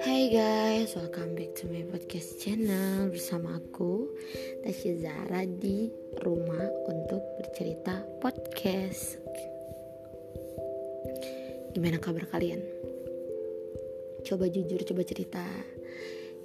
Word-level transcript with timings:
Hai 0.00 0.32
guys, 0.32 0.96
welcome 0.96 1.36
back 1.36 1.52
to 1.60 1.68
my 1.68 1.84
podcast 1.84 2.40
channel 2.40 3.12
bersama 3.12 3.60
aku 3.60 4.08
Tasya 4.64 4.96
Zara 4.96 5.44
di 5.44 5.92
rumah 6.24 6.64
untuk 6.88 7.20
bercerita 7.36 8.00
podcast. 8.24 9.20
Gimana 11.76 12.00
kabar 12.00 12.24
kalian? 12.32 12.64
Coba 14.24 14.48
jujur, 14.48 14.80
coba 14.88 15.04
cerita. 15.04 15.44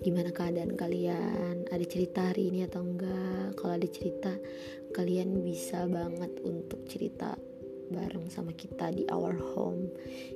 Gimana 0.03 0.35
keadaan 0.35 0.75
kalian? 0.75 1.71
Ada 1.71 1.85
cerita 1.87 2.35
hari 2.35 2.51
ini 2.51 2.67
atau 2.67 2.83
enggak? 2.83 3.55
Kalau 3.55 3.79
ada 3.79 3.87
cerita, 3.87 4.35
kalian 4.91 5.39
bisa 5.39 5.87
banget 5.87 6.43
untuk 6.43 6.83
cerita 6.91 7.39
bareng 7.89 8.27
sama 8.31 8.53
kita 8.53 8.89
di 8.93 9.05
our 9.11 9.35
home. 9.55 9.89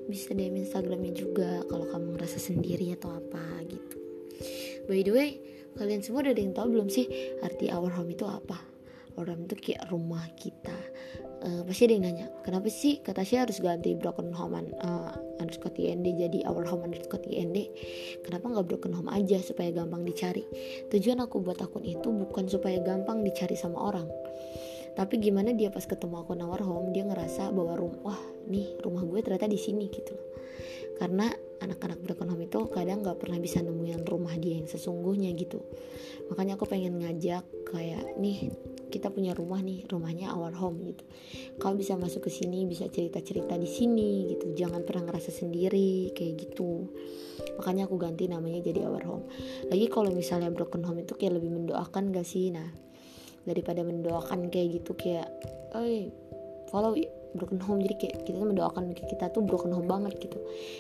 Bisa 0.05 0.34
DM 0.34 0.62
Instagramnya 0.62 1.13
juga 1.13 1.63
kalau 1.70 1.85
kamu 1.90 2.17
ngerasa 2.17 2.38
sendiri 2.38 2.94
atau 2.94 3.16
apa 3.16 3.41
gitu. 3.66 3.95
By 4.90 5.05
the 5.05 5.13
way 5.13 5.30
kalian 5.77 6.04
semua 6.04 6.26
udah 6.26 6.34
ada 6.35 6.41
yang 6.43 6.55
tahu 6.55 6.67
belum 6.76 6.88
sih 6.91 7.07
arti 7.45 7.71
our 7.71 7.93
home 7.93 8.12
itu 8.12 8.26
apa? 8.26 8.57
Home 9.20 9.52
itu 9.52 9.55
kayak 9.59 9.91
rumah 9.91 10.23
kita. 10.40 10.76
Uh, 11.40 11.63
pasti 11.63 11.88
ada 11.88 11.93
yang 11.95 12.04
nanya 12.07 12.27
kenapa 12.43 12.67
sih? 12.67 12.99
Kata 12.99 13.23
saya 13.23 13.48
harus 13.48 13.63
ganti 13.63 13.95
broken 13.95 14.31
home 14.35 14.59
uh, 14.79 15.16
underscore 15.40 15.71
IND 15.76 16.04
jadi 16.04 16.43
our 16.48 16.68
home 16.68 16.84
underscore 16.84 17.23
IND 17.23 17.55
kenapa 18.27 18.52
nggak 18.52 18.68
broken 18.68 18.91
home 18.91 19.07
aja 19.07 19.40
supaya 19.40 19.71
gampang 19.71 20.04
dicari? 20.04 20.43
Tujuan 20.91 21.23
aku 21.23 21.40
buat 21.40 21.59
akun 21.63 21.88
itu 21.88 22.12
bukan 22.12 22.52
supaya 22.52 22.84
gampang 22.84 23.23
dicari 23.23 23.55
sama 23.55 23.79
orang 23.79 24.07
tapi 24.99 25.16
gimana 25.16 25.55
dia 25.55 25.71
pas 25.71 25.88
ketemu 25.88 26.27
aku 26.27 26.35
nawar 26.35 26.59
home 26.59 26.91
dia 26.91 27.07
ngerasa 27.07 27.55
bahwa 27.55 27.80
rumah 27.80 28.20
nih 28.52 28.84
rumah 28.84 28.99
gue 29.07 29.23
ternyata 29.23 29.48
di 29.48 29.55
sini 29.55 29.88
gitu 29.88 30.12
loh. 30.12 30.27
Karena 30.99 31.31
anak-anak 31.63 32.03
berekonomi 32.03 32.51
itu 32.51 32.68
kadang 32.68 32.99
nggak 32.99 33.24
pernah 33.24 33.40
bisa 33.40 33.63
nemuin 33.63 34.04
rumah 34.04 34.35
dia 34.35 34.59
yang 34.59 34.68
sesungguhnya 34.68 35.32
gitu. 35.40 35.63
Makanya 36.27 36.59
aku 36.59 36.68
pengen 36.68 36.99
ngajak 36.99 37.48
kayak 37.71 38.20
nih 38.20 38.51
kita 38.91 39.07
punya 39.07 39.32
rumah 39.32 39.63
nih 39.63 39.87
rumahnya 39.87 40.35
our 40.35 40.51
home 40.51 40.84
gitu. 40.84 41.07
Kau 41.55 41.79
bisa 41.79 41.96
masuk 41.96 42.27
ke 42.27 42.31
sini 42.35 42.68
bisa 42.68 42.91
cerita-cerita 42.91 43.55
di 43.55 43.71
sini 43.71 44.35
gitu. 44.35 44.52
Jangan 44.52 44.84
pernah 44.84 45.07
ngerasa 45.07 45.31
sendiri 45.31 46.12
kayak 46.12 46.35
gitu. 46.43 46.91
Makanya 47.55 47.87
aku 47.87 47.96
ganti 47.96 48.27
namanya 48.27 48.59
jadi 48.59 48.84
our 48.84 49.07
home. 49.07 49.31
Lagi 49.71 49.87
kalau 49.87 50.12
misalnya 50.12 50.52
broken 50.52 50.84
home 50.84 51.07
itu 51.07 51.15
kayak 51.15 51.40
lebih 51.40 51.55
mendoakan 51.55 52.12
gak 52.12 52.27
sih? 52.27 52.52
Nah 52.52 52.88
daripada 53.48 53.85
mendoakan 53.85 54.51
kayak 54.51 54.82
gitu 54.82 54.91
kayak 54.98 55.27
eh 55.77 56.09
follow 56.70 56.95
broken 57.34 57.62
home. 57.62 57.81
Jadi 57.85 57.96
kayak 57.98 58.15
kita 58.26 58.41
mendoakan 58.41 58.93
kita 58.96 59.29
tuh 59.29 59.46
broken 59.46 59.73
home 59.73 59.90
banget 59.90 60.18
gitu. 60.18 60.40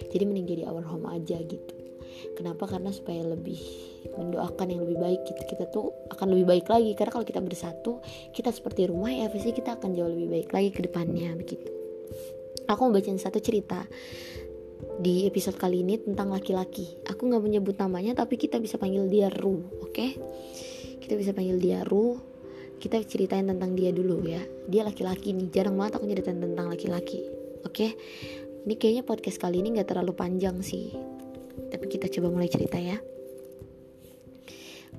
Jadi 0.09 0.23
mending 0.25 0.47
jadi 0.47 0.63
our 0.69 0.83
home 0.85 1.05
aja 1.09 1.37
gitu. 1.41 1.73
Kenapa? 2.35 2.65
Karena 2.65 2.89
supaya 2.89 3.21
lebih 3.21 3.59
mendoakan 4.17 4.65
yang 4.69 4.81
lebih 4.85 4.97
baik 4.97 5.21
gitu. 5.29 5.41
Kita 5.45 5.69
tuh 5.69 5.93
akan 6.09 6.33
lebih 6.33 6.45
baik 6.49 6.65
lagi. 6.67 6.91
Karena 6.97 7.11
kalau 7.13 7.25
kita 7.25 7.41
bersatu 7.43 8.01
kita 8.33 8.49
seperti 8.49 8.89
rumah 8.89 9.13
ya 9.13 9.29
pasti 9.29 9.53
kita 9.53 9.77
akan 9.77 9.93
jauh 9.93 10.09
lebih 10.09 10.29
baik 10.29 10.49
lagi 10.49 10.69
ke 10.73 10.81
depannya 10.85 11.37
begitu. 11.37 11.69
Aku 12.69 12.89
mau 12.89 12.93
bacain 12.93 13.17
satu 13.17 13.41
cerita 13.41 13.81
di 14.99 15.25
episode 15.25 15.57
kali 15.57 15.81
ini 15.81 15.97
tentang 16.01 16.33
laki-laki. 16.33 17.01
Aku 17.09 17.29
nggak 17.29 17.41
menyebut 17.41 17.75
namanya 17.77 18.25
tapi 18.25 18.37
kita 18.37 18.61
bisa 18.61 18.77
panggil 18.77 19.09
dia 19.09 19.29
Ru 19.29 19.65
oke? 19.81 19.93
Okay? 19.93 20.11
kita 21.09 21.25
bisa 21.25 21.33
panggil 21.33 21.57
dia 21.57 21.81
Ru 21.81 22.21
kita 22.79 23.03
ceritain 23.03 23.45
tentang 23.45 23.75
dia 23.75 23.91
dulu 23.91 24.23
ya. 24.23 24.39
Dia 24.71 24.87
laki-laki 24.87 25.35
nih. 25.35 25.51
Jarang 25.51 25.75
banget 25.75 25.99
aku 25.99 26.07
ceritain 26.07 26.39
tentang 26.39 26.71
laki-laki. 26.71 27.27
Oke? 27.67 27.75
Okay? 27.75 27.91
ini 28.69 28.75
kayaknya 28.77 29.01
podcast 29.01 29.41
kali 29.41 29.65
ini 29.65 29.73
nggak 29.73 29.89
terlalu 29.89 30.13
panjang 30.13 30.59
sih. 30.61 30.93
Tapi 31.73 31.85
kita 31.89 32.05
coba 32.11 32.29
mulai 32.29 32.51
cerita 32.51 32.77
ya. 32.77 33.01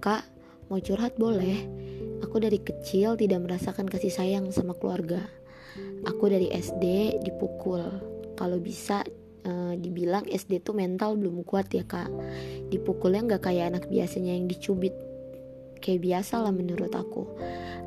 Kak 0.02 0.26
mau 0.66 0.82
curhat 0.82 1.14
boleh? 1.14 1.70
Aku 2.24 2.42
dari 2.42 2.58
kecil 2.58 3.14
tidak 3.14 3.46
merasakan 3.46 3.86
kasih 3.86 4.10
sayang 4.10 4.50
sama 4.50 4.74
keluarga. 4.74 5.22
Aku 6.02 6.26
dari 6.26 6.48
SD 6.50 7.20
dipukul. 7.22 7.84
Kalau 8.34 8.58
bisa 8.58 9.04
uh, 9.44 9.74
dibilang 9.76 10.24
SD 10.26 10.64
tuh 10.64 10.74
mental 10.74 11.14
belum 11.14 11.44
kuat 11.44 11.68
ya 11.70 11.84
kak. 11.84 12.08
Dipukulnya 12.74 13.22
nggak 13.22 13.42
kayak 13.44 13.76
anak 13.76 13.84
biasanya 13.86 14.34
yang 14.34 14.48
dicubit 14.48 14.96
kayak 15.80 16.04
biasa 16.04 16.44
lah 16.44 16.52
menurut 16.52 16.92
aku 16.92 17.26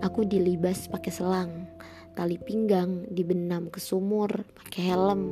Aku 0.04 0.28
dilibas 0.28 0.92
pakai 0.92 1.16
selang, 1.16 1.64
tali 2.12 2.36
pinggang, 2.36 3.08
dibenam 3.08 3.72
ke 3.72 3.80
sumur, 3.80 4.44
pakai 4.52 4.92
helm, 4.92 5.32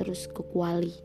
terus 0.00 0.32
ke 0.32 0.40
kuali. 0.40 0.96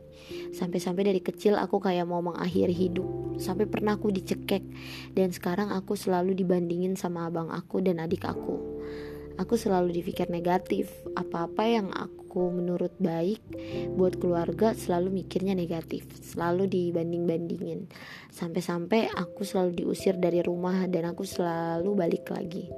Sampai-sampai 0.56 1.12
dari 1.12 1.20
kecil 1.20 1.60
aku 1.60 1.84
kayak 1.84 2.08
mau 2.08 2.24
mengakhiri 2.24 2.72
hidup. 2.72 3.36
Sampai 3.36 3.68
pernah 3.68 4.00
aku 4.00 4.08
dicekek 4.08 4.64
dan 5.12 5.36
sekarang 5.36 5.68
aku 5.68 6.00
selalu 6.00 6.32
dibandingin 6.32 6.96
sama 6.96 7.28
abang 7.28 7.52
aku 7.52 7.84
dan 7.84 8.00
adik 8.00 8.24
aku. 8.24 8.56
Aku 9.36 9.60
selalu 9.60 9.92
dipikir 9.92 10.32
negatif. 10.32 10.88
Apa-apa 11.12 11.68
yang 11.68 11.92
aku 11.92 12.21
aku 12.32 12.48
menurut 12.48 12.96
baik 12.96 13.44
buat 13.92 14.16
keluarga 14.16 14.72
selalu 14.72 15.20
mikirnya 15.20 15.52
negatif 15.52 16.08
selalu 16.24 16.64
dibanding-bandingin. 16.64 17.92
Sampai-sampai 18.32 19.12
aku 19.12 19.44
selalu 19.44 19.84
diusir 19.84 20.16
dari 20.16 20.40
rumah 20.40 20.88
dan 20.88 21.12
aku 21.12 21.28
selalu 21.28 21.92
balik 21.92 22.32
lagi. 22.32 22.72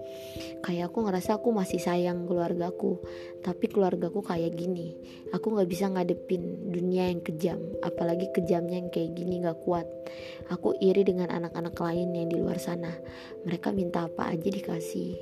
Kayak 0.59 0.91
aku 0.91 1.06
ngerasa 1.06 1.38
aku 1.38 1.54
masih 1.54 1.78
sayang 1.78 2.26
keluargaku 2.26 2.98
tapi 3.47 3.70
keluargaku 3.70 4.26
kayak 4.26 4.59
gini. 4.59 4.98
Aku 5.31 5.54
nggak 5.54 5.71
bisa 5.71 5.86
ngadepin 5.86 6.75
dunia 6.75 7.15
yang 7.15 7.22
kejam 7.22 7.62
apalagi 7.86 8.34
kejamnya 8.34 8.82
yang 8.82 8.91
kayak 8.91 9.15
gini 9.15 9.38
nggak 9.38 9.62
kuat. 9.62 9.86
Aku 10.50 10.75
iri 10.82 11.06
dengan 11.06 11.31
anak-anak 11.31 11.78
lain 11.78 12.10
yang 12.10 12.26
di 12.26 12.42
luar 12.42 12.59
sana. 12.59 12.91
Mereka 13.47 13.71
minta 13.71 14.10
apa 14.10 14.34
aja 14.34 14.50
dikasih. 14.50 15.15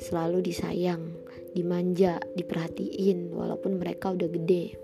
Selalu 0.00 0.48
disayang 0.48 1.12
dimanja, 1.56 2.20
diperhatiin 2.36 3.32
walaupun 3.32 3.80
mereka 3.80 4.12
udah 4.12 4.28
gede. 4.28 4.76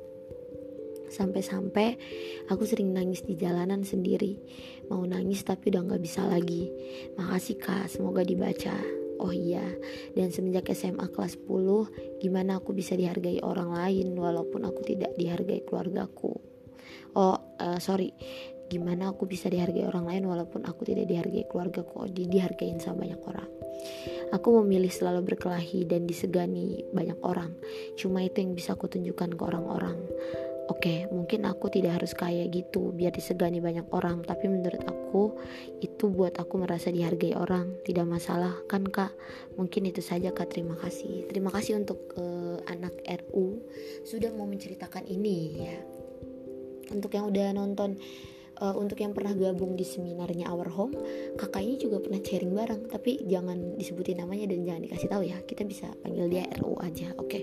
Sampai-sampai 1.12 2.00
aku 2.48 2.64
sering 2.64 2.96
nangis 2.96 3.20
di 3.20 3.36
jalanan 3.36 3.84
sendiri. 3.84 4.40
Mau 4.88 5.04
nangis 5.04 5.44
tapi 5.44 5.68
udah 5.68 5.84
gak 5.92 6.00
bisa 6.00 6.24
lagi. 6.24 6.72
Makasih 7.20 7.60
kak, 7.60 7.92
semoga 7.92 8.24
dibaca. 8.24 9.02
Oh 9.22 9.30
iya, 9.30 9.62
dan 10.18 10.34
semenjak 10.34 10.66
SMA 10.74 11.06
kelas 11.14 11.38
10, 11.46 12.18
gimana 12.18 12.58
aku 12.58 12.74
bisa 12.74 12.98
dihargai 12.98 13.38
orang 13.38 13.70
lain 13.70 14.18
walaupun 14.18 14.66
aku 14.66 14.82
tidak 14.82 15.14
dihargai 15.14 15.62
keluargaku. 15.62 16.42
Oh, 17.14 17.38
uh, 17.62 17.78
sorry, 17.78 18.10
gimana 18.66 19.14
aku 19.14 19.30
bisa 19.30 19.46
dihargai 19.46 19.86
orang 19.86 20.10
lain 20.10 20.24
walaupun 20.26 20.66
aku 20.66 20.82
tidak 20.90 21.06
dihargai 21.06 21.46
keluargaku. 21.46 22.02
Oh, 22.02 22.10
di 22.10 22.26
dihargain 22.26 22.82
sama 22.82 23.06
banyak 23.06 23.22
orang. 23.22 23.61
Aku 24.32 24.64
memilih 24.64 24.88
selalu 24.88 25.34
berkelahi 25.34 25.84
dan 25.84 26.08
disegani 26.08 26.88
banyak 26.90 27.20
orang. 27.20 27.52
Cuma 28.00 28.24
itu 28.24 28.40
yang 28.40 28.56
bisa 28.56 28.72
aku 28.72 28.88
tunjukkan 28.88 29.36
ke 29.36 29.42
orang-orang. 29.44 30.00
Oke, 30.70 30.88
okay, 30.88 30.98
mungkin 31.10 31.42
aku 31.44 31.68
tidak 31.68 32.00
harus 32.00 32.14
kayak 32.14 32.48
gitu 32.54 32.94
biar 32.94 33.10
disegani 33.10 33.58
banyak 33.58 33.84
orang, 33.92 34.22
tapi 34.22 34.46
menurut 34.46 34.80
aku 34.86 35.34
itu 35.82 36.06
buat 36.06 36.38
aku 36.38 36.64
merasa 36.64 36.88
dihargai 36.88 37.34
orang. 37.34 37.82
Tidak 37.82 38.06
masalah 38.06 38.56
kan 38.70 38.86
Kak? 38.86 39.12
Mungkin 39.58 39.90
itu 39.90 40.00
saja 40.00 40.30
Kak. 40.30 40.54
Terima 40.54 40.78
kasih. 40.78 41.28
Terima 41.28 41.50
kasih 41.50 41.82
untuk 41.82 42.14
uh, 42.14 42.62
anak 42.70 42.94
RU 43.04 43.58
sudah 44.06 44.30
mau 44.32 44.46
menceritakan 44.46 45.04
ini 45.10 45.36
ya. 45.60 45.76
Untuk 46.94 47.10
yang 47.10 47.28
udah 47.28 47.52
nonton 47.52 47.98
uh, 48.62 48.74
untuk 48.78 49.02
yang 49.02 49.10
pernah 49.10 49.34
gabung 49.34 49.74
di 49.74 49.82
seminarnya 49.82 50.46
Our 50.54 50.70
Home 50.78 50.94
kakaknya 51.34 51.76
juga 51.82 51.98
pernah 51.98 52.22
sharing 52.22 52.54
bareng 52.54 52.82
tapi 52.86 53.26
jangan 53.26 53.74
disebutin 53.74 54.22
namanya 54.22 54.54
dan 54.54 54.62
jangan 54.62 54.82
dikasih 54.86 55.08
tahu 55.10 55.22
ya 55.26 55.38
kita 55.42 55.66
bisa 55.66 55.90
panggil 55.98 56.30
dia 56.30 56.46
RU 56.62 56.78
aja 56.78 57.10
oke 57.18 57.26
okay? 57.26 57.42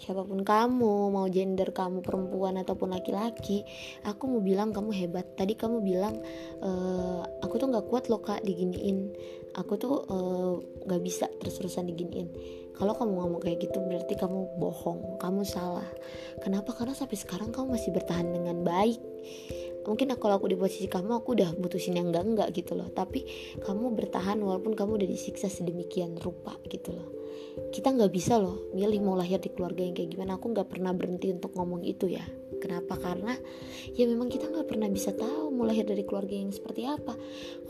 Siapa 0.00 0.24
pun 0.24 0.40
kamu 0.40 1.12
mau 1.12 1.28
gender 1.28 1.76
kamu 1.76 2.00
perempuan 2.00 2.56
ataupun 2.56 2.96
laki-laki 2.96 3.68
aku 4.08 4.24
mau 4.32 4.40
bilang 4.40 4.72
kamu 4.72 4.96
hebat. 4.96 5.36
Tadi 5.36 5.52
kamu 5.52 5.84
bilang 5.84 6.24
e, 6.64 6.70
aku 7.44 7.60
tuh 7.60 7.68
nggak 7.68 7.86
kuat 7.86 8.08
loh 8.08 8.24
kak 8.24 8.40
diginiin. 8.40 9.12
Aku 9.50 9.74
tuh 9.74 10.06
eh, 10.06 10.52
nggak 10.86 11.00
uh, 11.00 11.04
bisa 11.04 11.26
terus-terusan 11.42 11.90
diginiin. 11.90 12.30
Kalau 12.78 12.94
kamu 12.94 13.18
ngomong 13.18 13.42
kayak 13.42 13.66
gitu 13.66 13.82
berarti 13.82 14.14
kamu 14.14 14.46
bohong 14.62 15.18
kamu 15.18 15.42
salah. 15.42 15.90
Kenapa? 16.38 16.70
Karena 16.70 16.94
sampai 16.94 17.18
sekarang 17.18 17.50
kamu 17.50 17.74
masih 17.74 17.90
bertahan 17.90 18.30
dengan 18.30 18.62
baik 18.62 19.02
mungkin 19.84 20.12
kalau 20.16 20.36
aku 20.36 20.52
di 20.52 20.56
posisi 20.58 20.86
kamu 20.86 21.22
aku 21.24 21.36
udah 21.36 21.56
mutusin 21.56 21.96
yang 21.96 22.12
enggak 22.12 22.24
enggak 22.26 22.48
gitu 22.52 22.76
loh. 22.76 22.88
Tapi 22.92 23.24
kamu 23.62 23.96
bertahan 23.96 24.36
walaupun 24.40 24.76
kamu 24.76 25.00
udah 25.00 25.08
disiksa 25.08 25.48
sedemikian 25.48 26.16
rupa 26.20 26.56
gitu 26.68 26.92
loh. 26.92 27.08
Kita 27.70 27.90
nggak 27.90 28.12
bisa 28.12 28.38
loh 28.38 28.70
milih 28.76 29.02
mau 29.02 29.16
lahir 29.18 29.42
di 29.42 29.50
keluarga 29.50 29.82
yang 29.82 29.94
kayak 29.96 30.10
gimana. 30.14 30.36
Aku 30.36 30.52
nggak 30.52 30.68
pernah 30.68 30.92
berhenti 30.94 31.32
untuk 31.32 31.54
ngomong 31.56 31.82
itu 31.86 32.10
ya. 32.10 32.24
Kenapa? 32.60 33.00
Karena 33.00 33.32
ya 33.96 34.04
memang 34.04 34.28
kita 34.28 34.52
nggak 34.52 34.68
pernah 34.68 34.88
bisa 34.92 35.16
tahu 35.16 35.48
mau 35.48 35.64
lahir 35.64 35.88
dari 35.88 36.04
keluarga 36.04 36.36
yang 36.36 36.52
seperti 36.52 36.84
apa. 36.84 37.16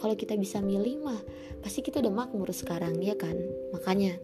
Kalau 0.02 0.14
kita 0.18 0.34
bisa 0.34 0.58
milih 0.58 1.06
mah 1.06 1.20
pasti 1.62 1.80
kita 1.80 2.02
udah 2.02 2.10
makmur 2.12 2.50
sekarang 2.50 2.98
ya 2.98 3.14
kan? 3.14 3.38
Makanya 3.70 4.18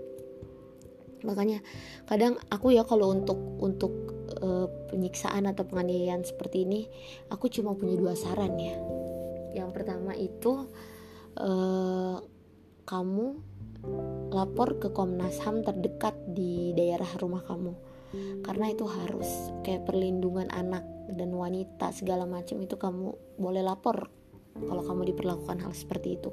makanya 1.24 1.58
kadang 2.06 2.38
aku 2.52 2.76
ya 2.76 2.86
kalau 2.86 3.10
untuk 3.10 3.38
untuk 3.58 4.15
uh, 4.40 4.66
penyiksaan 4.90 5.48
atau 5.48 5.64
penganiayaan 5.68 6.24
seperti 6.24 6.64
ini 6.64 6.80
aku 7.32 7.48
cuma 7.48 7.76
punya 7.76 7.96
dua 7.96 8.14
saran 8.16 8.56
ya. 8.56 8.76
Yang 9.56 9.70
pertama 9.72 10.12
itu 10.16 10.68
uh, 11.40 12.16
kamu 12.86 13.26
lapor 14.34 14.82
ke 14.82 14.90
Komnas 14.90 15.38
HAM 15.42 15.62
terdekat 15.62 16.14
di 16.26 16.74
daerah 16.74 17.08
rumah 17.20 17.42
kamu. 17.44 17.72
Karena 18.40 18.72
itu 18.72 18.86
harus 18.88 19.28
kayak 19.66 19.84
perlindungan 19.84 20.48
anak 20.48 20.86
dan 21.12 21.30
wanita 21.34 21.92
segala 21.92 22.24
macam 22.24 22.58
itu 22.62 22.74
kamu 22.78 23.14
boleh 23.36 23.62
lapor 23.62 24.08
kalau 24.64 24.82
kamu 24.82 25.12
diperlakukan 25.12 25.60
hal 25.60 25.72
seperti 25.76 26.16
itu 26.16 26.32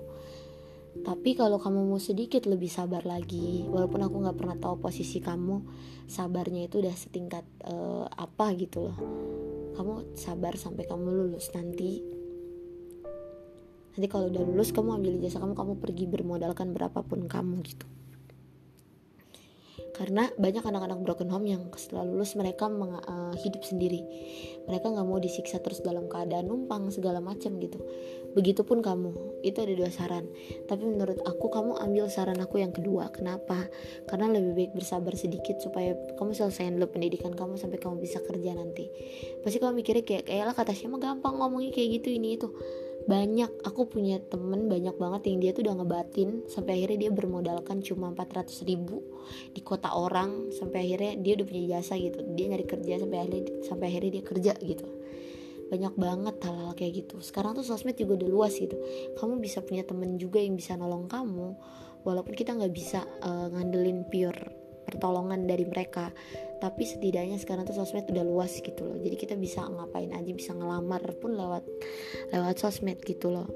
tapi 1.01 1.34
kalau 1.34 1.57
kamu 1.57 1.90
mau 1.90 1.98
sedikit 1.98 2.45
lebih 2.45 2.69
sabar 2.69 3.01
lagi 3.01 3.66
walaupun 3.66 4.06
aku 4.06 4.16
nggak 4.22 4.38
pernah 4.38 4.57
tahu 4.62 4.78
posisi 4.78 5.18
kamu 5.18 5.66
sabarnya 6.06 6.69
itu 6.69 6.86
udah 6.86 6.94
setingkat 6.94 7.42
uh, 7.66 8.06
apa 8.13 8.54
gitu 8.54 8.94
loh. 8.94 8.98
Kamu 9.74 10.13
sabar 10.13 10.54
sampai 10.54 10.86
kamu 10.86 11.10
lulus 11.10 11.50
nanti. 11.57 11.98
Nanti 13.98 14.06
kalau 14.06 14.30
udah 14.30 14.44
lulus 14.45 14.69
kamu 14.69 15.01
ambil 15.01 15.18
jasa 15.18 15.42
kamu 15.42 15.57
kamu 15.57 15.74
pergi 15.81 16.06
bermodalkan 16.06 16.78
berapapun 16.78 17.25
kamu 17.25 17.66
gitu 17.66 17.90
karena 19.94 20.25
banyak 20.42 20.66
anak-anak 20.66 21.00
broken 21.06 21.30
home 21.30 21.45
yang 21.45 21.63
setelah 21.78 22.01
lulus 22.01 22.34
mereka 22.34 22.66
meng, 22.66 22.98
uh, 22.98 23.34
hidup 23.38 23.62
sendiri. 23.62 24.01
Mereka 24.66 24.90
nggak 24.90 25.06
mau 25.06 25.22
disiksa 25.22 25.62
terus 25.62 25.86
dalam 25.86 26.10
keadaan 26.10 26.50
numpang 26.50 26.90
segala 26.90 27.22
macam 27.22 27.62
gitu. 27.62 27.78
Begitupun 28.34 28.81
kamu. 28.81 29.13
Itu 29.45 29.62
ada 29.62 29.74
dua 29.78 29.94
saran. 29.94 30.25
Tapi 30.66 30.81
menurut 30.81 31.22
aku 31.22 31.54
kamu 31.54 31.78
ambil 31.78 32.10
saran 32.10 32.42
aku 32.42 32.57
yang 32.57 32.74
kedua. 32.74 33.13
Kenapa? 33.13 33.69
Karena 34.10 34.34
lebih 34.34 34.57
baik 34.57 34.72
bersabar 34.74 35.13
sedikit 35.13 35.62
supaya 35.62 35.94
kamu 36.18 36.34
selesaiin 36.34 36.74
dulu 36.74 36.90
pendidikan 36.90 37.38
kamu 37.38 37.62
sampai 37.62 37.78
kamu 37.78 38.01
bisa 38.01 38.18
kerja 38.25 38.57
nanti. 38.57 38.90
Pasti 39.45 39.62
kamu 39.62 39.78
mikirnya 39.78 40.01
kayak 40.01 40.25
kayaklah 40.25 40.56
kata 40.57 40.74
siapa 40.74 40.98
gampang 40.98 41.38
ngomongnya 41.38 41.69
kayak 41.69 42.01
gitu 42.01 42.10
ini 42.18 42.42
itu 42.42 42.50
banyak. 43.03 43.51
Aku 43.67 43.88
punya 43.88 44.19
temen 44.23 44.71
banyak 44.71 44.95
banget 44.95 45.21
yang 45.27 45.38
dia 45.44 45.51
tuh 45.51 45.67
udah 45.67 45.75
ngebatin 45.83 46.47
sampai 46.47 46.79
akhirnya 46.79 47.07
dia 47.07 47.11
bermodalkan 47.11 47.83
cuma 47.83 48.11
400 48.15 48.63
ribu 48.67 49.03
di 49.51 49.61
kota 49.63 49.91
orang 49.91 50.51
sampai 50.55 50.88
akhirnya 50.88 51.13
dia 51.19 51.33
udah 51.39 51.47
punya 51.47 51.63
jasa 51.77 52.00
gitu. 52.00 52.19
Dia 52.35 52.45
nyari 52.55 52.65
kerja 52.67 52.94
sampai 53.03 53.17
akhirnya 53.19 53.44
sampai 53.63 53.85
akhirnya 53.91 54.11
dia 54.19 54.23
kerja 54.23 54.53
gitu. 54.63 54.88
Banyak 55.67 55.94
banget 55.97 56.35
hal-hal 56.44 56.71
kayak 56.77 56.94
gitu. 57.03 57.15
Sekarang 57.19 57.57
tuh 57.57 57.65
sosmed 57.65 57.97
juga 57.97 58.19
udah 58.23 58.29
luas 58.29 58.53
gitu. 58.55 58.77
Kamu 59.19 59.41
bisa 59.41 59.59
punya 59.63 59.83
temen 59.83 60.15
juga 60.15 60.39
yang 60.39 60.56
bisa 60.56 60.77
nolong 60.79 61.09
kamu 61.09 61.56
walaupun 62.03 62.35
kita 62.35 62.56
nggak 62.56 62.73
bisa 62.75 63.03
uh, 63.23 63.47
ngandelin 63.51 64.06
pure 64.11 64.63
pertolongan 64.83 65.47
dari 65.47 65.63
mereka 65.63 66.11
tapi 66.63 66.88
setidaknya 66.88 67.36
sekarang 67.36 67.68
tuh 67.68 67.75
sosmed 67.75 68.07
udah 68.07 68.24
luas 68.24 68.56
gitu 68.63 68.88
loh. 68.88 68.95
Jadi 68.95 69.19
kita 69.19 69.36
bisa 69.36 69.68
ngapain 69.68 70.15
aja 70.15 70.31
bisa 70.31 70.56
ngelamar 70.56 71.04
pun 71.19 71.36
lewat 71.36 71.68
lewat 72.31 72.56
sosmed 72.56 73.04
gitu 73.04 73.36
loh. 73.36 73.51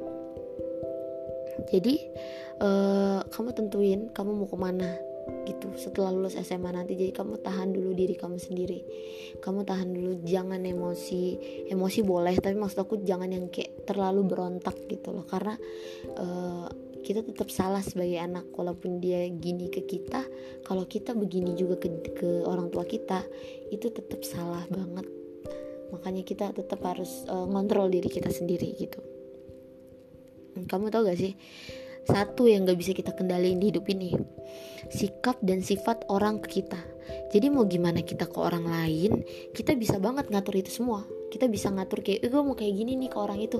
Jadi 1.71 2.03
uh, 2.59 3.23
kamu 3.31 3.49
tentuin 3.55 4.11
kamu 4.11 4.31
mau 4.35 4.51
ke 4.51 4.57
mana 4.59 4.91
gitu 5.47 5.71
setelah 5.79 6.11
lulus 6.11 6.35
SMA 6.35 6.67
nanti. 6.75 6.99
Jadi 6.99 7.15
kamu 7.15 7.39
tahan 7.39 7.71
dulu 7.71 7.95
diri 7.95 8.19
kamu 8.19 8.35
sendiri. 8.35 8.83
Kamu 9.39 9.63
tahan 9.63 9.87
dulu 9.87 10.19
jangan 10.27 10.59
emosi. 10.67 11.23
Emosi 11.71 12.03
boleh 12.03 12.35
tapi 12.43 12.59
maksud 12.59 12.83
aku 12.83 13.07
jangan 13.07 13.31
yang 13.31 13.47
kayak 13.47 13.87
terlalu 13.87 14.27
berontak 14.27 14.75
gitu 14.91 15.15
loh. 15.15 15.23
Karena 15.23 15.55
uh, 16.19 16.67
kita 17.07 17.23
tetap 17.23 17.47
salah 17.47 17.79
sebagai 17.79 18.19
anak 18.19 18.51
walaupun 18.51 18.99
dia 18.99 19.23
gini 19.31 19.71
ke 19.71 19.87
kita 19.87 20.27
kalau 20.67 20.83
kita 20.83 21.15
begini 21.15 21.55
juga 21.55 21.79
ke, 21.79 21.87
ke 22.11 22.43
orang 22.43 22.67
tua 22.67 22.83
kita 22.83 23.23
itu 23.71 23.87
tetap 23.87 24.27
salah 24.27 24.67
banget. 24.67 25.07
Makanya 25.95 26.27
kita 26.27 26.51
tetap 26.51 26.83
harus 26.83 27.23
uh, 27.31 27.47
ngontrol 27.47 27.87
diri 27.87 28.11
kita 28.11 28.27
sendiri 28.27 28.75
gitu. 28.75 28.99
Kamu 30.67 30.91
tau 30.91 31.07
gak 31.07 31.15
sih 31.15 31.31
satu 32.03 32.43
yang 32.43 32.67
gak 32.67 32.75
bisa 32.75 32.91
kita 32.91 33.15
kendaliin 33.15 33.63
di 33.63 33.71
hidup 33.71 33.87
ini 33.87 34.11
sikap 34.91 35.39
dan 35.39 35.63
sifat 35.63 36.03
orang 36.11 36.43
ke 36.43 36.59
kita. 36.59 36.79
Jadi 37.31 37.47
mau 37.47 37.63
gimana 37.63 38.03
kita 38.03 38.27
ke 38.27 38.35
orang 38.35 38.67
lain 38.67 39.23
kita 39.55 39.79
bisa 39.79 39.95
banget 39.95 40.27
ngatur 40.27 40.59
itu 40.59 40.83
semua 40.83 41.07
kita 41.27 41.51
bisa 41.51 41.67
ngatur 41.67 41.99
kayak 41.99 42.23
eh, 42.23 42.29
gue 42.31 42.41
mau 42.41 42.55
kayak 42.55 42.73
gini 42.73 42.95
nih 42.95 43.09
ke 43.11 43.17
orang 43.19 43.39
itu. 43.43 43.59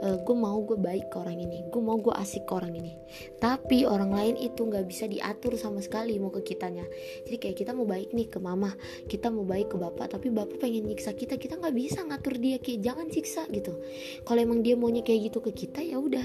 Eh, 0.00 0.16
gue 0.24 0.36
mau 0.36 0.56
gue 0.64 0.78
baik 0.80 1.12
ke 1.12 1.16
orang 1.20 1.38
ini. 1.38 1.68
Gue 1.68 1.82
mau 1.84 2.00
gue 2.00 2.12
asik 2.12 2.48
ke 2.48 2.52
orang 2.56 2.72
ini. 2.72 2.96
Tapi 3.36 3.84
orang 3.84 4.10
lain 4.12 4.34
itu 4.40 4.64
nggak 4.64 4.84
bisa 4.88 5.04
diatur 5.04 5.54
sama 5.60 5.84
sekali 5.84 6.16
mau 6.16 6.32
ke 6.32 6.40
kitanya. 6.40 6.84
Jadi 7.28 7.36
kayak 7.36 7.56
kita 7.60 7.70
mau 7.76 7.84
baik 7.84 8.16
nih 8.16 8.28
ke 8.32 8.38
mama 8.40 8.72
kita 9.08 9.28
mau 9.28 9.44
baik 9.44 9.74
ke 9.74 9.76
bapak 9.76 10.16
tapi 10.18 10.32
bapak 10.32 10.56
pengen 10.56 10.88
nyiksa 10.88 11.12
kita 11.12 11.36
kita 11.36 11.60
nggak 11.60 11.74
bisa 11.76 12.00
ngatur 12.06 12.34
dia 12.40 12.56
kayak 12.58 12.80
jangan 12.80 13.06
siksa 13.12 13.44
gitu. 13.52 13.76
Kalau 14.24 14.40
emang 14.40 14.64
dia 14.64 14.74
maunya 14.78 15.04
kayak 15.04 15.32
gitu 15.32 15.38
ke 15.44 15.52
kita 15.52 15.84
ya 15.84 16.00
udah. 16.00 16.24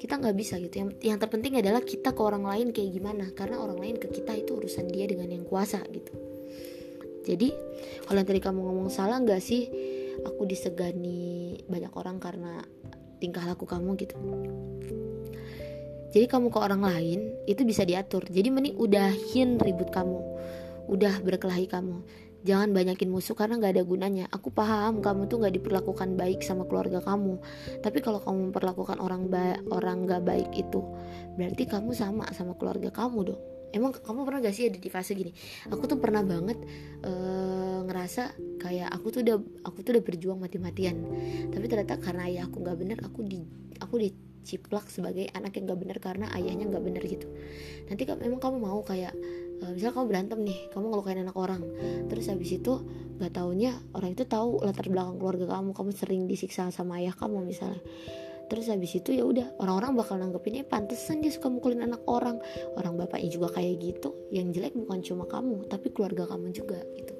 Kita 0.00 0.18
nggak 0.18 0.34
bisa 0.34 0.58
gitu. 0.58 0.82
Yang 0.82 0.88
yang 1.04 1.18
terpenting 1.20 1.60
adalah 1.60 1.84
kita 1.84 2.10
ke 2.10 2.22
orang 2.24 2.48
lain 2.48 2.74
kayak 2.74 2.90
gimana 2.90 3.30
karena 3.36 3.60
orang 3.60 3.78
lain 3.78 3.96
ke 4.00 4.08
kita 4.10 4.34
itu 4.34 4.56
urusan 4.58 4.88
dia 4.90 5.06
dengan 5.06 5.30
yang 5.30 5.44
kuasa 5.46 5.78
gitu. 5.92 6.10
Jadi 7.22 7.54
kalau 8.02 8.18
yang 8.18 8.28
tadi 8.28 8.40
kamu 8.42 8.60
ngomong 8.66 8.90
salah 8.90 9.22
nggak 9.22 9.38
sih 9.38 9.70
aku 10.22 10.44
disegani 10.44 11.56
banyak 11.64 11.92
orang 11.96 12.20
karena 12.20 12.60
tingkah 13.18 13.42
laku 13.46 13.64
kamu 13.64 13.96
gitu. 13.96 14.16
Jadi 16.12 16.28
kamu 16.28 16.52
ke 16.52 16.58
orang 16.60 16.84
lain 16.84 17.32
itu 17.48 17.64
bisa 17.64 17.88
diatur. 17.88 18.28
Jadi 18.28 18.52
mending 18.52 18.76
udahin 18.76 19.56
ribut 19.56 19.88
kamu. 19.88 20.20
Udah 20.92 21.24
berkelahi 21.24 21.64
kamu. 21.64 22.04
Jangan 22.42 22.74
banyakin 22.74 23.08
musuh 23.08 23.38
karena 23.38 23.56
nggak 23.56 23.80
ada 23.80 23.84
gunanya. 23.86 24.26
Aku 24.28 24.52
paham 24.52 25.00
kamu 25.00 25.30
tuh 25.30 25.40
nggak 25.40 25.56
diperlakukan 25.56 26.18
baik 26.18 26.44
sama 26.44 26.68
keluarga 26.68 27.00
kamu. 27.00 27.40
Tapi 27.80 27.98
kalau 28.04 28.20
kamu 28.20 28.50
memperlakukan 28.50 29.00
orang 29.00 29.30
ba 29.32 29.56
orang 29.72 30.04
nggak 30.04 30.22
baik 30.26 30.50
itu 30.52 30.84
berarti 31.36 31.64
kamu 31.64 31.96
sama 31.96 32.28
sama 32.36 32.52
keluarga 32.60 32.92
kamu 32.92 33.32
dong 33.32 33.42
emang 33.72 33.90
kamu 33.96 34.28
pernah 34.28 34.40
gak 34.44 34.54
sih 34.54 34.68
ada 34.68 34.78
di 34.78 34.90
fase 34.92 35.16
gini? 35.16 35.32
Aku 35.72 35.88
tuh 35.88 35.98
pernah 35.98 36.20
banget 36.20 36.60
uh, 37.02 37.82
ngerasa 37.88 38.36
kayak 38.60 38.88
aku 38.92 39.06
tuh 39.10 39.20
udah 39.26 39.36
aku 39.66 39.82
tuh 39.82 39.96
udah 39.98 40.04
berjuang 40.04 40.38
mati-matian. 40.38 40.96
Tapi 41.50 41.64
ternyata 41.66 41.98
karena 41.98 42.28
ayah 42.28 42.46
aku 42.46 42.62
nggak 42.62 42.76
bener 42.78 42.98
aku 43.02 43.20
di 43.26 43.42
aku 43.82 43.98
diciplak 43.98 44.86
sebagai 44.92 45.26
anak 45.34 45.58
yang 45.58 45.72
nggak 45.72 45.80
bener 45.80 45.98
karena 45.98 46.26
ayahnya 46.36 46.68
nggak 46.68 46.84
bener 46.84 47.02
gitu. 47.02 47.26
Nanti 47.90 48.06
emang 48.06 48.40
kamu 48.40 48.56
mau 48.62 48.80
kayak 48.86 49.12
uh, 49.64 49.70
misalnya 49.74 49.94
kamu 49.96 50.06
berantem 50.06 50.38
nih 50.46 50.58
kamu 50.70 50.84
ngelukain 50.92 51.20
anak 51.24 51.36
orang. 51.36 51.62
Terus 52.06 52.30
habis 52.30 52.50
itu 52.54 52.72
nggak 53.18 53.32
taunya 53.38 53.78
orang 53.94 54.18
itu 54.18 54.24
tahu 54.26 54.62
latar 54.66 54.90
belakang 54.90 55.16
keluarga 55.20 55.58
kamu 55.58 55.70
kamu 55.76 55.90
sering 55.94 56.22
disiksa 56.26 56.74
sama 56.74 56.98
ayah 56.98 57.14
kamu 57.14 57.46
misalnya 57.46 57.78
terus 58.52 58.68
habis 58.68 58.92
itu 58.92 59.16
ya 59.16 59.24
udah 59.24 59.56
orang-orang 59.56 59.96
bakal 59.96 60.20
nanggepinnya 60.20 60.68
pantesan 60.68 61.24
dia 61.24 61.32
suka 61.32 61.48
mukulin 61.48 61.88
anak 61.88 62.04
orang. 62.04 62.36
Orang 62.76 63.00
bapaknya 63.00 63.32
juga 63.32 63.48
kayak 63.56 63.80
gitu. 63.80 64.12
Yang 64.28 64.60
jelek 64.60 64.74
bukan 64.76 65.00
cuma 65.00 65.24
kamu 65.24 65.64
tapi 65.72 65.88
keluarga 65.88 66.28
kamu 66.28 66.52
juga 66.52 66.84
gitu. 66.92 67.16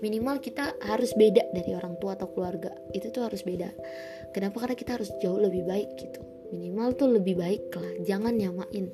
Minimal 0.00 0.40
kita 0.40 0.80
harus 0.80 1.12
beda 1.12 1.52
dari 1.52 1.76
orang 1.76 2.00
tua 2.00 2.16
atau 2.16 2.32
keluarga. 2.32 2.72
Itu 2.96 3.12
tuh 3.12 3.28
harus 3.28 3.44
beda. 3.44 3.68
Kenapa? 4.32 4.64
Karena 4.64 4.76
kita 4.80 4.96
harus 4.96 5.12
jauh 5.20 5.36
lebih 5.36 5.68
baik 5.68 5.92
gitu 6.00 6.39
minimal 6.50 6.94
tuh 6.98 7.08
lebih 7.10 7.38
baik 7.38 7.70
lah 7.74 7.92
jangan 8.02 8.34
nyamain 8.34 8.92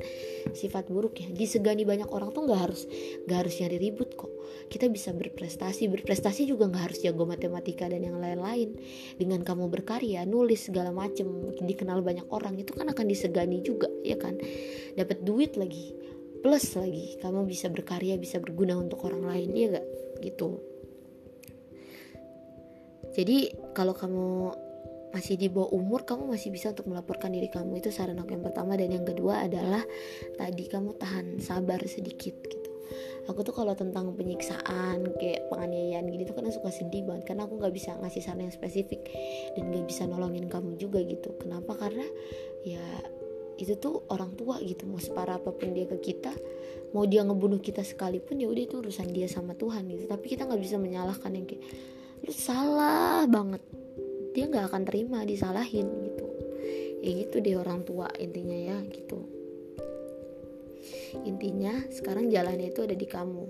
sifat 0.53 0.89
buruk 0.89 1.21
ya. 1.21 1.29
Disegani 1.33 1.83
banyak 1.83 2.09
orang 2.13 2.33
tuh 2.33 2.45
nggak 2.47 2.61
harus 2.61 2.89
nggak 3.25 3.39
harus 3.45 3.55
nyari 3.61 3.77
ribut 3.81 4.11
kok. 4.15 4.33
Kita 4.67 4.87
bisa 4.93 5.13
berprestasi 5.13 5.89
berprestasi 5.91 6.49
juga 6.49 6.69
nggak 6.69 6.85
harus 6.93 6.99
jago 7.03 7.25
matematika 7.25 7.89
dan 7.89 8.05
yang 8.05 8.21
lain-lain. 8.21 8.77
Dengan 9.17 9.43
kamu 9.43 9.69
berkarya 9.73 10.25
nulis 10.29 10.69
segala 10.69 10.93
macem 10.93 11.27
dikenal 11.61 12.01
banyak 12.05 12.29
orang 12.31 12.57
itu 12.61 12.73
kan 12.77 12.89
akan 12.89 13.07
disegani 13.09 13.61
juga 13.65 13.89
ya 14.05 14.17
kan? 14.17 14.37
Dapat 14.97 15.25
duit 15.25 15.57
lagi 15.57 15.93
plus 16.47 16.79
lagi 16.79 17.19
kamu 17.19 17.43
bisa 17.49 17.67
berkarya 17.73 18.15
bisa 18.21 18.39
berguna 18.39 18.79
untuk 18.79 19.03
orang 19.09 19.27
lain 19.27 19.51
ya 19.57 19.67
gak 19.75 19.87
gitu. 20.23 20.63
Jadi 23.17 23.49
kalau 23.73 23.97
kamu 23.97 24.53
masih 25.17 25.41
di 25.41 25.49
bawah 25.49 25.73
umur 25.73 26.05
kamu 26.05 26.29
masih 26.29 26.53
bisa 26.53 26.77
untuk 26.77 26.93
melaporkan 26.93 27.33
diri 27.33 27.49
kamu. 27.49 27.81
Itu 27.81 27.89
saran 27.89 28.21
aku 28.21 28.37
yang 28.37 28.45
pertama. 28.45 28.77
Dan 28.77 28.93
yang 28.93 29.09
kedua 29.09 29.49
adalah 29.49 29.81
tadi 30.37 30.69
kamu 30.69 30.93
tahan 31.01 31.41
sabar 31.41 31.81
sedikit 31.89 32.37
gitu. 32.45 32.71
Aku 33.33 33.41
tuh 33.43 33.57
kalau 33.57 33.73
tentang 33.73 34.13
penyiksaan 34.13 35.03
kayak 35.17 35.49
penganiayaan 35.49 36.05
gitu 36.13 36.37
kan 36.37 36.45
suka 36.53 36.69
sedih 36.69 37.09
banget. 37.09 37.33
Karena 37.33 37.49
aku 37.49 37.57
nggak 37.57 37.73
bisa 37.73 37.97
ngasih 37.97 38.21
saran 38.21 38.45
yang 38.45 38.53
spesifik 38.53 39.09
dan 39.57 39.73
gak 39.73 39.89
bisa 39.89 40.05
nolongin 40.05 40.53
kamu 40.53 40.77
juga 40.77 41.01
gitu. 41.01 41.33
Kenapa? 41.41 41.81
Karena 41.81 42.05
ya 42.61 42.85
itu 43.57 43.73
tuh 43.81 44.05
orang 44.13 44.37
tua 44.37 44.61
gitu. 44.61 44.85
Mau 44.85 45.01
separah 45.01 45.41
apa 45.41 45.49
pun 45.49 45.73
dia 45.73 45.89
ke 45.89 45.97
kita 45.97 46.37
mau 46.95 47.03
dia 47.05 47.27
ngebunuh 47.27 47.59
kita 47.59 47.83
sekalipun 47.83 48.41
ya 48.41 48.47
udah 48.47 48.63
itu 48.63 48.79
urusan 48.79 49.11
dia 49.11 49.27
sama 49.27 49.57
Tuhan 49.59 49.85
gitu. 49.91 50.07
Tapi 50.07 50.27
kita 50.29 50.47
nggak 50.47 50.63
bisa 50.63 50.77
menyalahkan 50.79 51.29
yang 51.35 51.45
kayak 51.49 51.65
lu 52.25 52.33
salah 52.33 53.29
banget 53.29 53.61
dia 54.37 54.45
nggak 54.53 54.69
akan 54.69 54.83
terima 54.85 55.25
disalahin 55.25 55.89
gitu. 56.05 56.29
Ya 57.01 57.11
gitu 57.25 57.41
deh 57.41 57.57
orang 57.57 57.89
tua 57.89 58.13
intinya 58.21 58.53
ya 58.53 58.77
gitu. 58.93 59.25
Intinya 61.25 61.73
sekarang 61.89 62.29
jalannya 62.29 62.69
itu 62.69 62.85
ada 62.85 62.93
di 62.93 63.09
kamu. 63.09 63.45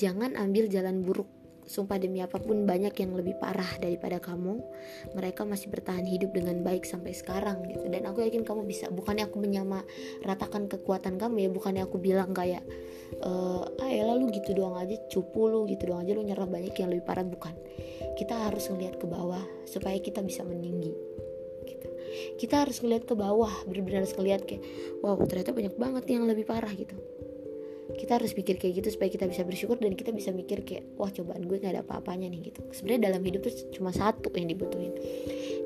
Jangan 0.00 0.40
ambil 0.40 0.72
jalan 0.72 1.04
buruk. 1.04 1.28
Sumpah 1.64 1.96
demi 1.96 2.20
apa 2.20 2.36
pun 2.36 2.68
banyak 2.68 2.92
yang 2.92 3.16
lebih 3.16 3.40
parah 3.40 3.80
daripada 3.80 4.20
kamu. 4.20 4.60
Mereka 5.16 5.48
masih 5.48 5.72
bertahan 5.72 6.04
hidup 6.04 6.36
dengan 6.36 6.60
baik 6.60 6.84
sampai 6.84 7.16
sekarang 7.16 7.64
gitu. 7.72 7.88
Dan 7.88 8.04
aku 8.04 8.20
yakin 8.20 8.44
kamu 8.44 8.68
bisa. 8.68 8.92
Bukannya 8.92 9.28
aku 9.28 9.40
menyama 9.40 9.80
ratakan 10.20 10.68
kekuatan 10.68 11.16
kamu 11.16 11.48
ya. 11.48 11.48
Bukannya 11.48 11.88
aku 11.88 11.96
bilang 11.96 12.36
kayak 12.36 12.60
e, 13.16 13.30
ah 13.80 13.92
lalu 14.12 14.36
gitu 14.36 14.52
doang 14.52 14.76
aja 14.76 14.92
cupu 15.08 15.48
lu 15.48 15.64
gitu 15.64 15.88
doang 15.88 16.04
aja 16.04 16.12
lu 16.12 16.20
nyerah 16.20 16.44
banyak 16.44 16.76
yang 16.76 16.92
lebih 16.92 17.04
parah. 17.08 17.24
Bukan 17.24 17.56
kita 18.14 18.34
harus 18.48 18.70
ngeliat 18.70 18.96
ke 18.98 19.06
bawah 19.06 19.42
supaya 19.66 19.98
kita 19.98 20.22
bisa 20.22 20.46
meninggi 20.46 20.94
gitu. 21.66 21.88
kita 22.38 22.62
harus 22.66 22.80
ngeliat 22.80 23.04
ke 23.06 23.14
bawah 23.18 23.52
benar-benar 23.66 24.06
harus 24.06 24.14
ngeliat 24.14 24.46
kayak 24.46 24.62
wow 25.02 25.18
ternyata 25.26 25.50
banyak 25.50 25.74
banget 25.74 26.04
yang 26.10 26.24
lebih 26.24 26.46
parah 26.46 26.70
gitu 26.72 26.94
kita 27.94 28.18
harus 28.18 28.34
pikir 28.34 28.58
kayak 28.58 28.82
gitu 28.82 28.88
supaya 28.94 29.10
kita 29.10 29.26
bisa 29.30 29.42
bersyukur 29.46 29.78
dan 29.78 29.94
kita 29.94 30.10
bisa 30.10 30.34
mikir 30.34 30.66
kayak 30.66 30.84
wah 30.98 31.08
cobaan 31.08 31.46
gue 31.46 31.56
nggak 31.62 31.72
ada 31.78 31.82
apa-apanya 31.86 32.28
nih 32.30 32.52
gitu. 32.52 32.60
Sebenarnya 32.74 33.12
dalam 33.14 33.22
hidup 33.22 33.46
tuh 33.46 33.54
cuma 33.74 33.94
satu 33.94 34.28
yang 34.34 34.50
dibutuhin. 34.50 34.92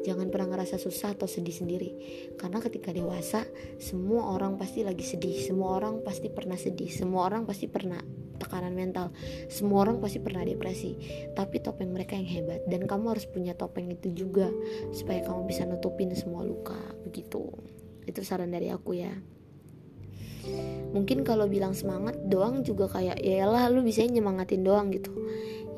Jangan 0.06 0.30
pernah 0.32 0.56
ngerasa 0.56 0.78
susah 0.78 1.12
atau 1.18 1.26
sedih 1.26 1.52
sendiri. 1.52 1.90
Karena 2.38 2.62
ketika 2.62 2.94
dewasa 2.94 3.44
semua 3.76 4.32
orang 4.32 4.56
pasti 4.56 4.86
lagi 4.86 5.04
sedih. 5.04 5.36
Semua 5.42 5.76
orang 5.76 6.00
pasti 6.00 6.32
pernah 6.32 6.56
sedih. 6.56 6.88
Semua 6.88 7.28
orang 7.28 7.44
pasti 7.44 7.66
pernah 7.66 7.98
tekanan 8.38 8.72
mental. 8.72 9.10
Semua 9.50 9.84
orang 9.84 9.98
pasti 9.98 10.22
pernah 10.22 10.46
depresi. 10.46 10.96
Tapi 11.34 11.60
topeng 11.60 11.90
mereka 11.90 12.14
yang 12.14 12.28
hebat. 12.30 12.64
Dan 12.70 12.86
kamu 12.86 13.18
harus 13.18 13.26
punya 13.28 13.52
topeng 13.58 13.90
itu 13.90 14.14
juga 14.14 14.48
supaya 14.94 15.20
kamu 15.26 15.44
bisa 15.50 15.66
nutupin 15.66 16.14
semua 16.14 16.46
luka 16.46 16.78
begitu. 17.04 17.50
Itu 18.08 18.24
saran 18.24 18.54
dari 18.54 18.72
aku 18.72 18.96
ya 18.96 19.12
mungkin 20.92 21.20
kalau 21.20 21.44
bilang 21.46 21.76
semangat 21.76 22.16
doang 22.26 22.64
juga 22.64 22.88
kayak 22.88 23.20
ya 23.20 23.44
lah 23.44 23.68
lu 23.68 23.84
bisa 23.84 24.04
nyemangatin 24.04 24.64
doang 24.64 24.88
gitu. 24.92 25.12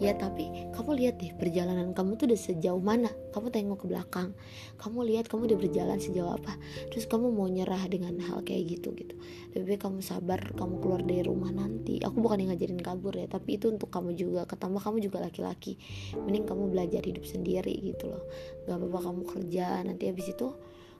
Ya 0.00 0.16
tapi 0.16 0.48
kamu 0.72 0.96
lihat 0.96 1.20
deh 1.20 1.36
perjalanan 1.36 1.92
kamu 1.92 2.16
tuh 2.16 2.32
udah 2.32 2.40
sejauh 2.40 2.80
mana? 2.80 3.12
Kamu 3.36 3.52
tengok 3.52 3.84
ke 3.84 3.86
belakang. 3.92 4.32
Kamu 4.80 5.04
lihat 5.04 5.28
kamu 5.28 5.52
udah 5.52 5.58
berjalan 5.60 6.00
sejauh 6.00 6.40
apa? 6.40 6.56
Terus 6.88 7.04
kamu 7.04 7.28
mau 7.28 7.44
nyerah 7.44 7.84
dengan 7.84 8.16
hal 8.16 8.40
kayak 8.40 8.80
gitu 8.80 8.96
gitu. 8.96 9.12
Lebih 9.52 9.76
baik 9.76 9.80
kamu 9.84 10.00
sabar 10.00 10.40
kamu 10.56 10.80
keluar 10.80 11.04
dari 11.04 11.20
rumah 11.20 11.52
nanti. 11.52 12.00
Aku 12.00 12.16
bukan 12.24 12.40
yang 12.40 12.56
ngajarin 12.56 12.80
kabur 12.80 13.12
ya 13.12 13.28
tapi 13.28 13.60
itu 13.60 13.68
untuk 13.68 13.92
kamu 13.92 14.16
juga. 14.16 14.48
Ketambah 14.48 14.80
kamu 14.80 15.04
juga 15.04 15.20
laki-laki. 15.20 15.76
Mending 16.16 16.48
kamu 16.48 16.72
belajar 16.72 17.04
hidup 17.04 17.28
sendiri 17.28 17.76
gitu 17.84 18.08
loh. 18.08 18.24
Gak 18.64 18.80
apa-apa 18.80 19.12
kamu 19.12 19.22
kerja 19.28 19.84
nanti 19.84 20.08
habis 20.08 20.32
itu 20.32 20.48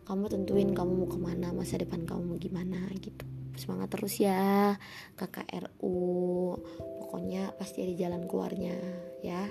kamu 0.05 0.29
tentuin 0.29 0.77
kamu 0.77 0.93
mau 0.93 1.09
ke 1.09 1.17
mana 1.17 1.57
masa 1.57 1.81
depan 1.81 2.05
kamu 2.05 2.35
mau 2.35 2.37
gimana 2.37 2.85
gitu 3.00 3.39
semangat 3.57 3.88
terus 3.90 4.19
ya 4.21 4.76
kakak 5.19 5.49
RU 5.50 6.59
pokoknya 7.07 7.54
pasti 7.59 7.87
ada 7.87 7.95
jalan 7.97 8.28
keluarnya 8.30 8.76
ya 9.25 9.47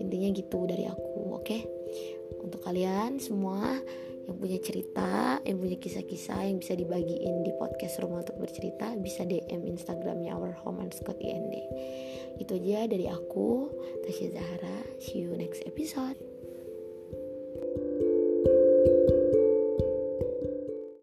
intinya 0.00 0.28
gitu 0.32 0.64
dari 0.64 0.88
aku 0.88 1.36
oke 1.36 1.44
okay? 1.44 1.62
untuk 2.40 2.64
kalian 2.64 3.20
semua 3.20 3.76
yang 4.30 4.38
punya 4.38 4.58
cerita, 4.62 5.42
yang 5.42 5.58
punya 5.58 5.74
kisah-kisah 5.82 6.46
yang 6.46 6.62
bisa 6.62 6.78
dibagiin 6.78 7.42
di 7.42 7.50
podcast 7.58 7.98
Rumah 7.98 8.22
Untuk 8.22 8.38
Bercerita 8.38 8.94
bisa 8.94 9.26
DM 9.26 9.66
Instagramnya 9.66 10.38
Our 10.38 10.54
Home 10.62 10.86
Scott 10.94 11.18
IND. 11.18 11.50
Itu 12.38 12.54
aja 12.54 12.86
dari 12.86 13.10
aku, 13.10 13.66
Tasya 14.06 14.38
Zahara. 14.38 14.76
See 15.02 15.26
you 15.26 15.34
next 15.34 15.66
episode. 15.66 16.29